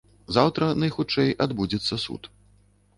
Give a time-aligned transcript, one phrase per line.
[0.37, 2.35] Заўтра, найхутчэй, адбудзецца суд.